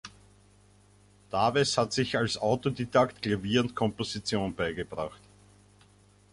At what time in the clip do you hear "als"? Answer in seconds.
2.17-2.35